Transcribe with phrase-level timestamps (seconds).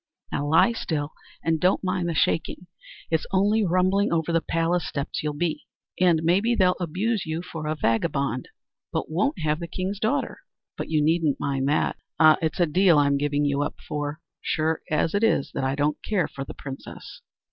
[0.31, 1.13] "Now lie still,
[1.43, 2.65] and don't mind the shaking;
[3.11, 5.67] it's only rumbling over the palace steps you'll be.
[5.99, 8.47] And maybe they'll abuse you for a vagabond,
[8.93, 10.39] who won't have the king's daughter;
[10.75, 11.97] but you needn't mind that.
[12.19, 12.37] Ah!
[12.41, 16.01] it's a deal I'm giving up for you, sure as it is that I don't
[16.01, 17.21] care for the princess."